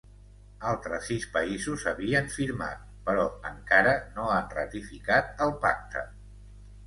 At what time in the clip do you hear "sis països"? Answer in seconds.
1.09-1.83